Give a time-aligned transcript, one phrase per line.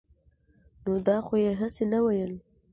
[0.87, 2.31] نو دا خو يې هسې نه وييل-